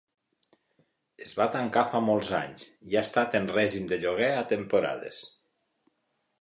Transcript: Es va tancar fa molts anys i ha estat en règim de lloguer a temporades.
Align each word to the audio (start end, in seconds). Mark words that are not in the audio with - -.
Es 1.25 1.33
va 1.39 1.47
tancar 1.55 1.83
fa 1.91 2.01
molts 2.07 2.33
anys 2.39 2.65
i 2.93 2.97
ha 2.99 3.05
estat 3.09 3.39
en 3.43 3.47
règim 3.59 3.87
de 3.95 4.03
lloguer 4.07 4.33
a 4.39 4.43
temporades. 4.57 5.25